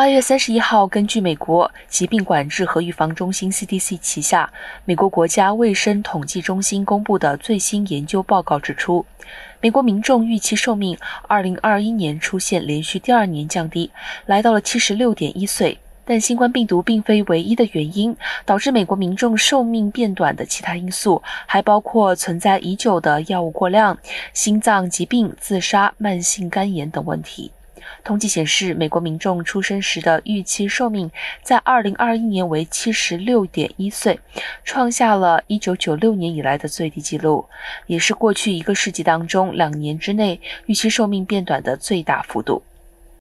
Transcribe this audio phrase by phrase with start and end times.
[0.00, 4.50] 八月三十一号，根据美国疾病管制和预防中心 （CDC） 旗下
[4.86, 9.04] 美国国家卫生统计中心公布的最新研究报告指出，
[9.60, 10.96] 美国民众预期寿命
[11.28, 13.90] 二零二一年出现连续第二年降低，
[14.24, 15.76] 来到了七十六点一岁。
[16.06, 23.98] 但新冠病毒并非唯一的原因，导致美国民众寿命变短的其他因素还包括存在已久的药物过量、
[24.32, 27.52] 心脏疾病、自杀、慢性肝炎等问题。
[28.04, 31.10] 统计显示，美国民众出生时的预期寿命
[31.42, 34.18] 在2021年为76.1岁，
[34.64, 37.46] 创下了一九九六年以来的最低纪录，
[37.86, 42.62] 也是过去一个世纪当中两年之内预期寿命变短的最大幅度。